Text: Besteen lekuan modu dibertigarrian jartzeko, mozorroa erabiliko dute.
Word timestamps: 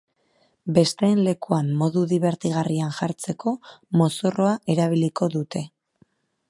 Besteen 0.77 1.19
lekuan 1.27 1.69
modu 1.81 2.03
dibertigarrian 2.15 2.97
jartzeko, 3.01 3.55
mozorroa 4.01 4.57
erabiliko 4.77 5.31
dute. 5.37 5.65